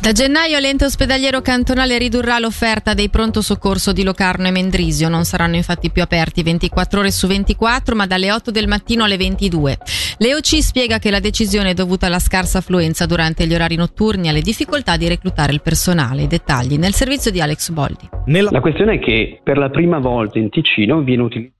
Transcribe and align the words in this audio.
Da 0.00 0.12
gennaio 0.12 0.58
l'ente 0.58 0.86
ospedaliero 0.86 1.42
cantonale 1.42 1.98
ridurrà 1.98 2.38
l'offerta 2.38 2.94
dei 2.94 3.10
pronto 3.10 3.42
soccorso 3.42 3.92
di 3.92 4.02
Locarno 4.02 4.46
e 4.46 4.50
Mendrisio. 4.50 5.10
Non 5.10 5.24
saranno 5.24 5.56
infatti 5.56 5.90
più 5.90 6.00
aperti 6.00 6.42
24 6.42 7.00
ore 7.00 7.10
su 7.10 7.26
24, 7.26 7.94
ma 7.94 8.06
dalle 8.06 8.32
8 8.32 8.50
del 8.50 8.66
mattino 8.66 9.04
alle 9.04 9.18
22. 9.18 9.76
L'EOC 10.16 10.62
spiega 10.62 10.98
che 10.98 11.10
la 11.10 11.20
decisione 11.20 11.70
è 11.70 11.74
dovuta 11.74 12.06
alla 12.06 12.18
scarsa 12.18 12.58
affluenza 12.58 13.04
durante 13.04 13.46
gli 13.46 13.52
orari 13.52 13.76
notturni 13.76 14.28
e 14.28 14.30
alle 14.30 14.40
difficoltà 14.40 14.96
di 14.96 15.06
reclutare 15.06 15.52
il 15.52 15.60
personale. 15.60 16.22
I 16.22 16.28
dettagli 16.28 16.78
nel 16.78 16.94
servizio 16.94 17.30
di 17.30 17.42
Alex 17.42 17.68
Boldi. 17.68 18.08
La 18.24 18.60
questione 18.62 18.94
è 18.94 18.98
che 19.00 19.40
per 19.42 19.58
la 19.58 19.68
prima 19.68 19.98
volta 19.98 20.38
in 20.38 20.48
Ticino 20.48 21.02
viene 21.02 21.24
utilizzato 21.24 21.58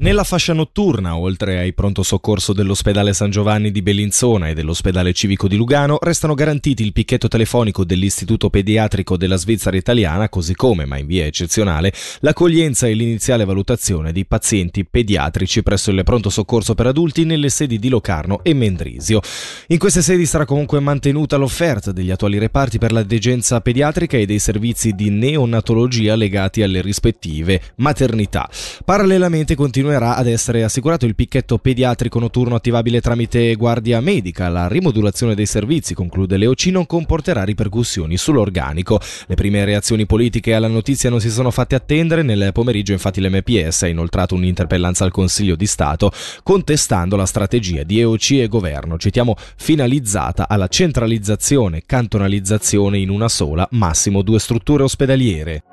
nella 0.00 0.24
fascia 0.24 0.54
notturna, 0.54 1.16
oltre 1.16 1.58
ai 1.58 1.74
pronto 1.74 2.02
soccorso 2.02 2.54
dell'ospedale 2.54 3.12
San 3.12 3.30
Giovanni 3.30 3.70
di 3.70 3.82
Bellinzona 3.82 4.48
e 4.48 4.54
dell'ospedale 4.54 5.12
civico 5.12 5.46
di 5.46 5.56
Lugano, 5.56 5.98
restano 6.00 6.32
garantiti 6.32 6.82
il 6.82 6.94
picchetto 6.94 7.28
telefonico 7.28 7.84
dell'Istituto 7.84 8.48
Pediatrico 8.48 9.18
della 9.18 9.36
Svizzera 9.36 9.76
Italiana, 9.76 10.30
così 10.30 10.54
come, 10.54 10.86
ma 10.86 10.96
in 10.96 11.06
via 11.06 11.26
eccezionale, 11.26 11.92
l'accoglienza 12.20 12.86
e 12.86 12.94
l'iniziale 12.94 13.44
valutazione 13.44 14.12
di 14.12 14.24
pazienti 14.24 14.86
pediatrici 14.86 15.62
presso 15.62 15.90
il 15.90 16.02
pronto 16.02 16.30
soccorso 16.30 16.74
per 16.74 16.86
adulti 16.86 17.24
nelle 17.24 17.50
sedi 17.50 17.78
di 17.78 17.90
Locarno 17.90 18.42
e 18.42 18.54
Mendrisio. 18.54 19.20
In 19.66 19.78
queste 19.78 20.00
sedi 20.00 20.24
sarà 20.24 20.46
comunque 20.46 20.80
mantenuta 20.80 21.36
l'offerta 21.36 21.92
degli 21.92 22.10
attuali 22.10 22.38
reparti 22.38 22.78
per 22.78 22.92
la 22.92 23.02
degenza 23.02 23.60
pediatrica 23.60 24.16
e 24.16 24.24
dei 24.24 24.38
servizi 24.38 24.92
di 24.92 25.10
neonatologia 25.10 26.14
legati 26.14 26.62
alle 26.62 26.80
rispettive 26.80 27.60
maternità. 27.76 28.48
Parallelamente 28.82 29.54
continua 29.54 29.88
continuerà 29.90 30.14
ad 30.16 30.28
essere 30.28 30.62
assicurato 30.62 31.04
il 31.04 31.16
picchetto 31.16 31.58
pediatrico 31.58 32.20
notturno 32.20 32.54
attivabile 32.54 33.00
tramite 33.00 33.54
guardia 33.56 34.00
medica. 34.00 34.48
La 34.48 34.68
rimodulazione 34.68 35.34
dei 35.34 35.46
servizi, 35.46 35.94
conclude 35.94 36.36
Leoc, 36.36 36.66
non 36.66 36.86
comporterà 36.86 37.42
ripercussioni 37.42 38.16
sull'organico. 38.16 39.00
Le 39.26 39.34
prime 39.34 39.64
reazioni 39.64 40.06
politiche 40.06 40.54
alla 40.54 40.68
notizia 40.68 41.10
non 41.10 41.20
si 41.20 41.28
sono 41.28 41.50
fatte 41.50 41.74
attendere. 41.74 42.22
Nel 42.22 42.50
pomeriggio, 42.52 42.92
infatti, 42.92 43.20
l'MPS 43.20 43.82
ha 43.82 43.88
inoltrato 43.88 44.36
un'interpellanza 44.36 45.04
al 45.04 45.10
Consiglio 45.10 45.56
di 45.56 45.66
Stato 45.66 46.12
contestando 46.44 47.16
la 47.16 47.26
strategia 47.26 47.82
di 47.82 47.98
EOC 47.98 48.30
e 48.32 48.48
governo, 48.48 48.96
citiamo, 48.96 49.34
finalizzata 49.56 50.46
alla 50.48 50.68
centralizzazione, 50.68 51.82
cantonalizzazione 51.84 52.98
in 52.98 53.10
una 53.10 53.28
sola, 53.28 53.66
massimo 53.72 54.22
due 54.22 54.38
strutture 54.38 54.84
ospedaliere. 54.84 55.64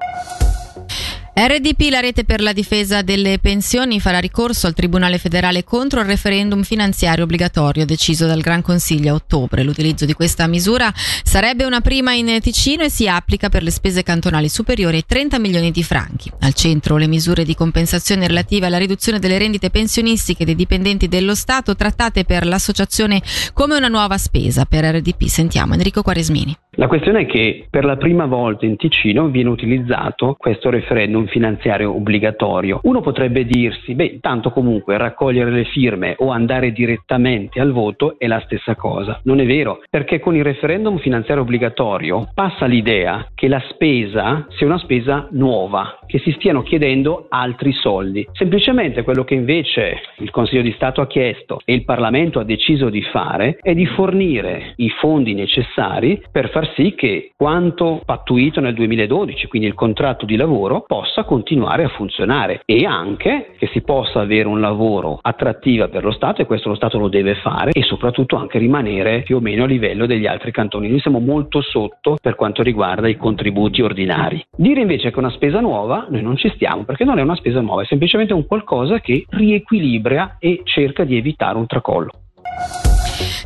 RDP, 1.39 1.91
la 1.91 1.99
rete 1.99 2.23
per 2.23 2.41
la 2.41 2.51
difesa 2.51 3.03
delle 3.03 3.37
pensioni, 3.37 3.99
farà 3.99 4.17
ricorso 4.17 4.65
al 4.65 4.73
Tribunale 4.73 5.19
federale 5.19 5.63
contro 5.63 5.99
il 5.99 6.07
referendum 6.07 6.63
finanziario 6.63 7.25
obbligatorio 7.25 7.85
deciso 7.85 8.25
dal 8.25 8.41
Gran 8.41 8.63
Consiglio 8.63 9.11
a 9.11 9.13
ottobre. 9.13 9.61
L'utilizzo 9.61 10.05
di 10.05 10.13
questa 10.13 10.47
misura 10.47 10.91
sarebbe 10.95 11.63
una 11.63 11.79
prima 11.79 12.13
in 12.13 12.39
Ticino 12.41 12.81
e 12.81 12.89
si 12.89 13.07
applica 13.07 13.49
per 13.49 13.61
le 13.61 13.69
spese 13.69 14.01
cantonali 14.01 14.49
superiori 14.49 14.95
ai 14.95 15.05
30 15.05 15.37
milioni 15.37 15.69
di 15.69 15.83
franchi. 15.83 16.31
Al 16.39 16.55
centro 16.55 16.97
le 16.97 17.05
misure 17.05 17.45
di 17.45 17.53
compensazione 17.53 18.25
relative 18.25 18.65
alla 18.65 18.79
riduzione 18.79 19.19
delle 19.19 19.37
rendite 19.37 19.69
pensionistiche 19.69 20.43
dei 20.43 20.55
dipendenti 20.55 21.07
dello 21.07 21.35
Stato 21.35 21.75
trattate 21.75 22.25
per 22.25 22.47
l'associazione 22.47 23.21
come 23.53 23.77
una 23.77 23.89
nuova 23.89 24.17
spesa. 24.17 24.65
Per 24.65 24.83
RDP 24.83 25.27
sentiamo 25.27 25.75
Enrico 25.75 26.01
Quaresmini. 26.01 26.57
La 26.79 26.85
questione 26.85 27.21
è 27.21 27.25
che 27.25 27.65
per 27.71 27.85
la 27.85 27.97
prima 27.97 28.27
volta 28.27 28.67
in 28.67 28.75
Ticino 28.75 29.29
viene 29.29 29.49
utilizzato 29.49 30.35
questo 30.37 30.69
referendum 30.69 31.25
finanziario 31.25 31.95
obbligatorio. 31.95 32.81
Uno 32.83 33.01
potrebbe 33.01 33.45
dirsi, 33.45 33.95
beh, 33.95 34.19
tanto 34.21 34.51
comunque 34.51 34.95
raccogliere 34.95 35.49
le 35.49 35.63
firme 35.63 36.13
o 36.19 36.29
andare 36.29 36.71
direttamente 36.71 37.59
al 37.59 37.71
voto 37.71 38.19
è 38.19 38.27
la 38.27 38.39
stessa 38.45 38.75
cosa. 38.75 39.19
Non 39.23 39.39
è 39.39 39.47
vero, 39.47 39.81
perché 39.89 40.19
con 40.19 40.35
il 40.35 40.43
referendum 40.43 40.99
finanziario 40.99 41.41
obbligatorio 41.41 42.29
passa 42.35 42.67
l'idea 42.67 43.27
che 43.33 43.47
la 43.47 43.63
spesa 43.69 44.45
sia 44.49 44.67
una 44.67 44.77
spesa 44.77 45.27
nuova, 45.31 45.97
che 46.05 46.19
si 46.19 46.31
stiano 46.33 46.61
chiedendo 46.61 47.25
altri 47.29 47.71
soldi. 47.71 48.23
Semplicemente 48.33 49.01
quello 49.01 49.23
che 49.23 49.33
invece 49.33 49.99
il 50.17 50.29
Consiglio 50.29 50.61
di 50.61 50.73
Stato 50.73 51.01
ha 51.01 51.07
chiesto 51.07 51.59
e 51.65 51.73
il 51.73 51.85
Parlamento 51.85 52.37
ha 52.39 52.43
deciso 52.43 52.89
di 52.89 53.01
fare 53.01 53.57
è 53.63 53.73
di 53.73 53.87
fornire 53.87 54.73
i 54.75 54.89
fondi 54.89 55.33
necessari 55.33 56.21
per 56.31 56.51
far 56.51 56.65
sì 56.75 56.93
che 56.95 57.31
quanto 57.35 58.01
pattuito 58.05 58.59
nel 58.59 58.73
2012, 58.73 59.47
quindi 59.47 59.67
il 59.67 59.73
contratto 59.73 60.25
di 60.25 60.35
lavoro, 60.35 60.83
possa 60.85 61.23
continuare 61.23 61.83
a 61.83 61.89
funzionare 61.89 62.61
e 62.65 62.85
anche 62.85 63.53
che 63.57 63.67
si 63.67 63.81
possa 63.81 64.21
avere 64.21 64.47
un 64.47 64.59
lavoro 64.59 65.19
attrattivo 65.21 65.87
per 65.89 66.03
lo 66.03 66.11
Stato 66.11 66.41
e 66.41 66.45
questo 66.45 66.69
lo 66.69 66.75
Stato 66.75 66.97
lo 66.97 67.07
deve 67.07 67.35
fare 67.35 67.71
e 67.71 67.83
soprattutto 67.83 68.35
anche 68.35 68.57
rimanere 68.57 69.21
più 69.21 69.37
o 69.37 69.39
meno 69.39 69.63
a 69.63 69.67
livello 69.67 70.05
degli 70.05 70.25
altri 70.25 70.51
cantoni. 70.51 70.89
Noi 70.89 70.99
siamo 70.99 71.19
molto 71.19 71.61
sotto 71.61 72.17
per 72.21 72.35
quanto 72.35 72.63
riguarda 72.63 73.07
i 73.07 73.17
contributi 73.17 73.81
ordinari. 73.81 74.43
Dire 74.55 74.81
invece 74.81 75.09
che 75.09 75.15
è 75.15 75.19
una 75.19 75.31
spesa 75.31 75.59
nuova, 75.59 76.07
noi 76.09 76.21
non 76.21 76.37
ci 76.37 76.49
stiamo 76.55 76.83
perché 76.83 77.03
non 77.03 77.19
è 77.19 77.21
una 77.21 77.35
spesa 77.35 77.61
nuova, 77.61 77.83
è 77.83 77.85
semplicemente 77.85 78.33
un 78.33 78.45
qualcosa 78.45 78.99
che 78.99 79.25
riequilibra 79.29 80.37
e 80.39 80.61
cerca 80.63 81.03
di 81.03 81.17
evitare 81.17 81.57
un 81.57 81.67
tracollo. 81.67 82.11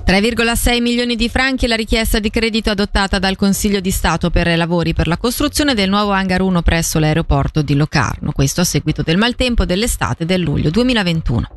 3,6 0.05 0.81
milioni 0.81 1.15
di 1.15 1.29
franchi 1.29 1.65
è 1.65 1.67
la 1.67 1.75
richiesta 1.75 2.19
di 2.19 2.29
credito 2.29 2.69
adottata 2.69 3.19
dal 3.19 3.35
Consiglio 3.35 3.79
di 3.79 3.91
Stato 3.91 4.29
per 4.29 4.47
i 4.47 4.55
lavori 4.55 4.93
per 4.93 5.07
la 5.07 5.17
costruzione 5.17 5.73
del 5.73 5.89
nuovo 5.89 6.11
hangar 6.11 6.41
1 6.41 6.61
presso 6.61 6.99
l'aeroporto 6.99 7.61
di 7.61 7.75
Locarno, 7.75 8.31
questo 8.31 8.61
a 8.61 8.65
seguito 8.65 9.01
del 9.03 9.17
maltempo 9.17 9.65
dell'estate 9.65 10.25
del 10.25 10.41
luglio 10.41 10.69
2021. 10.69 11.49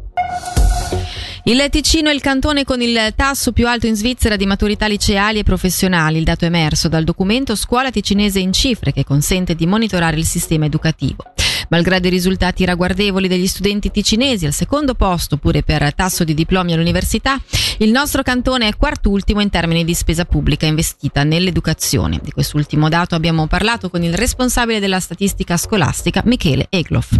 Il 1.46 1.62
Ticino 1.68 2.08
è 2.08 2.14
il 2.14 2.22
cantone 2.22 2.64
con 2.64 2.80
il 2.80 3.12
tasso 3.14 3.52
più 3.52 3.68
alto 3.68 3.86
in 3.86 3.96
Svizzera 3.96 4.36
di 4.36 4.46
maturità 4.46 4.86
liceali 4.86 5.40
e 5.40 5.42
professionali, 5.42 6.16
il 6.16 6.24
dato 6.24 6.46
emerso 6.46 6.88
dal 6.88 7.04
documento 7.04 7.54
Scuola 7.54 7.90
Ticinese 7.90 8.38
in 8.38 8.54
cifre 8.54 8.92
che 8.92 9.04
consente 9.04 9.54
di 9.54 9.66
monitorare 9.66 10.16
il 10.16 10.24
sistema 10.24 10.64
educativo. 10.64 11.22
Malgrado 11.68 12.06
i 12.06 12.10
risultati 12.10 12.64
ragguardevoli 12.64 13.28
degli 13.28 13.46
studenti 13.46 13.90
ticinesi 13.90 14.46
al 14.46 14.52
secondo 14.52 14.94
posto 14.94 15.36
pure 15.36 15.62
per 15.62 15.94
tasso 15.94 16.24
di 16.24 16.34
diplomi 16.34 16.72
all'università, 16.72 17.40
il 17.78 17.90
nostro 17.90 18.22
cantone 18.22 18.68
è 18.68 18.76
quartultimo 18.76 19.40
in 19.40 19.50
termini 19.50 19.84
di 19.84 19.94
spesa 19.94 20.24
pubblica 20.24 20.66
investita 20.66 21.24
nell'educazione. 21.24 22.20
Di 22.22 22.30
quest'ultimo 22.30 22.88
dato 22.88 23.14
abbiamo 23.14 23.46
parlato 23.46 23.90
con 23.90 24.02
il 24.02 24.14
responsabile 24.14 24.80
della 24.80 25.00
statistica 25.00 25.56
scolastica 25.56 26.22
Michele 26.24 26.66
Egloff. 26.70 27.18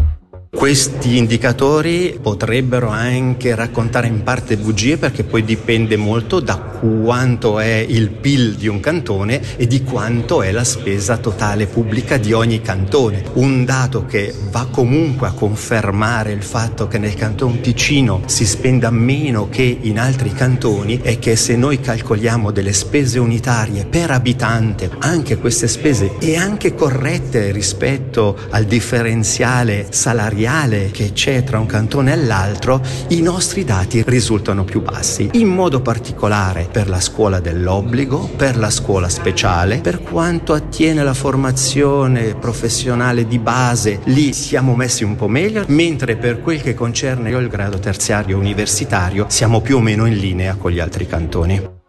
Questi 0.55 1.19
indicatori 1.19 2.19
potrebbero 2.23 2.89
anche 2.89 3.55
raccontare 3.55 4.07
in 4.07 4.23
parte 4.23 4.57
bugie 4.57 4.97
perché 4.97 5.25
poi 5.25 5.45
dipende 5.45 5.97
molto 5.97 6.41
da 6.41 6.57
quanto 6.57 7.59
è 7.59 7.85
il 7.87 8.11
PIL 8.11 8.55
di 8.55 8.69
un 8.69 8.81
cantone 8.81 9.57
e 9.57 9.67
di 9.67 9.83
quanto 9.83 10.43
è 10.43 10.53
la 10.53 10.65
spesa 10.65 11.19
totale 11.19 11.67
pubblica 11.67 12.17
di 12.17 12.33
ogni 12.33 12.63
cantone. 12.63 13.25
Un 13.35 13.65
dato 13.65 14.07
che 14.07 14.33
va 14.51 14.67
comunque 14.71 15.27
a 15.27 15.33
confermare 15.33 16.33
il 16.33 16.43
fatto 16.43 16.87
che 16.87 16.99
nel 16.99 17.15
canton 17.15 17.61
Ticino 17.61 18.23
si 18.27 18.47
spenda 18.47 18.91
meno 18.91 19.49
che 19.51 19.79
in 19.83 19.99
altri 19.99 20.33
cantoni 20.33 21.01
è 21.03 21.19
che 21.19 21.37
se 21.37 21.57
noi 21.57 21.81
calcoliamo 21.81 22.53
delle 22.53 22.73
spese 22.73 23.19
unitarie 23.19 23.85
per 23.85 24.13
abitante, 24.13 24.91
anche 25.01 25.37
queste 25.37 25.69
spese 25.69 26.13
e 26.21 26.37
anche 26.37 26.75
corrette 26.75 27.51
rispetto 27.51 28.39
al 28.51 28.65
differenziale 28.65 29.89
salariale 29.91 30.44
salariale 30.45 30.91
che 30.91 31.13
c'è 31.13 31.43
tra 31.43 31.59
un 31.59 31.67
cantone 31.67 32.13
e 32.13 32.17
l'altro, 32.17 32.81
i 33.09 33.23
nostri 33.23 33.65
dati 33.65 34.03
risultano 34.07 34.65
più 34.65 34.83
bassi, 34.83 35.31
in 35.33 35.49
modo 35.49 35.81
particolare 35.81 36.69
per 36.71 36.89
la 36.89 37.01
scuola 37.01 37.41
dell'obbligo, 37.41 38.29
per 38.37 38.59
la 38.59 38.71
scuola 38.71 39.09
speciale, 39.09 39.79
per 39.79 40.03
quanto 40.03 40.53
attiene 40.53 41.03
la 41.03 41.15
formazione 41.15 42.35
professionale 42.35 43.27
di 43.27 43.39
base, 43.39 44.01
lì 44.05 44.33
siamo 44.33 44.75
messi 44.75 45.03
un 45.05 45.17
po' 45.17 45.29
meglio, 45.29 45.65
mentre 45.69 46.17
per 46.17 46.41
quel 46.41 46.61
che 46.61 46.75
concerne 46.75 47.31
il 47.31 47.49
grado 47.49 47.79
terziario 47.79 48.39
universitario 48.39 49.27
siamo 49.29 49.61
più 49.61 49.79
o 49.79 49.81
meno 49.81 50.07
in 50.07 50.17
linea 50.17 50.57
con 50.57 50.71
gli 50.71 50.79
altri 50.79 51.07
cantoni. 51.07 51.83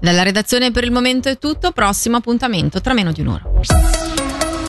Dalla 0.00 0.22
redazione 0.22 0.70
per 0.70 0.84
il 0.84 0.92
momento 0.92 1.28
è 1.28 1.38
tutto, 1.38 1.72
prossimo 1.72 2.16
appuntamento 2.16 2.80
tra 2.80 2.94
meno 2.94 3.12
di 3.12 3.20
un'ora. 3.20 3.42